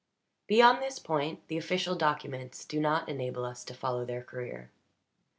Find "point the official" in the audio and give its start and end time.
0.97-1.93